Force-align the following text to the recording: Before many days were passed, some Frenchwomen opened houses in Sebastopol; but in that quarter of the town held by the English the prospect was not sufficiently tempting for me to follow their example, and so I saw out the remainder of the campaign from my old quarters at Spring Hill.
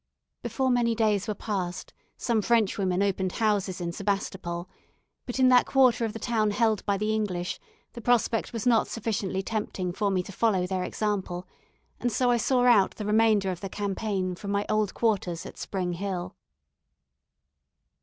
Before 0.41 0.71
many 0.71 0.95
days 0.95 1.27
were 1.27 1.35
passed, 1.35 1.93
some 2.17 2.41
Frenchwomen 2.41 3.03
opened 3.03 3.33
houses 3.33 3.79
in 3.79 3.91
Sebastopol; 3.91 4.67
but 5.27 5.37
in 5.37 5.49
that 5.49 5.67
quarter 5.67 6.05
of 6.05 6.13
the 6.13 6.17
town 6.17 6.49
held 6.49 6.83
by 6.87 6.97
the 6.97 7.13
English 7.13 7.59
the 7.93 8.01
prospect 8.01 8.51
was 8.51 8.65
not 8.65 8.87
sufficiently 8.87 9.43
tempting 9.43 9.93
for 9.93 10.09
me 10.09 10.23
to 10.23 10.31
follow 10.31 10.65
their 10.65 10.83
example, 10.83 11.47
and 11.99 12.11
so 12.11 12.31
I 12.31 12.37
saw 12.37 12.63
out 12.65 12.95
the 12.95 13.05
remainder 13.05 13.51
of 13.51 13.61
the 13.61 13.69
campaign 13.69 14.33
from 14.33 14.49
my 14.49 14.65
old 14.69 14.95
quarters 14.95 15.45
at 15.45 15.59
Spring 15.59 15.93
Hill. 15.93 16.35